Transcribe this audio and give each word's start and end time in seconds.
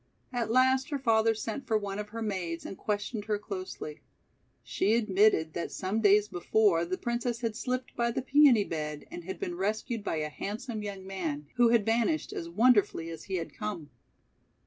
At 0.33 0.49
last 0.49 0.89
her 0.89 0.97
father 0.97 1.35
sent 1.35 1.67
for 1.67 1.77
one 1.77 1.99
of 1.99 2.09
her 2.09 2.23
maids, 2.23 2.65
and 2.65 2.75
questioned 2.75 3.25
her 3.25 3.37
closely. 3.37 4.01
She 4.63 4.95
admitted 4.95 5.53
that 5.53 5.71
some 5.71 6.01
days 6.01 6.27
before 6.27 6.85
the 6.85 6.97
Princess 6.97 7.41
had 7.41 7.55
slipped 7.55 7.95
by 7.95 8.09
the 8.09 8.23
Peony 8.23 8.63
bed, 8.63 9.05
and 9.11 9.25
had 9.25 9.39
been 9.39 9.53
rescued 9.53 10.03
by 10.03 10.15
a 10.15 10.29
handsome 10.29 10.81
young 10.81 11.05
man, 11.05 11.49
who 11.57 11.69
had 11.69 11.85
vanished 11.85 12.33
as 12.33 12.49
wonderfully 12.49 13.11
as 13.11 13.25
he 13.25 13.35
had 13.35 13.53
come. 13.53 13.91